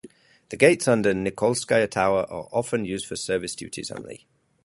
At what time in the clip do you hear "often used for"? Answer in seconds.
2.51-3.15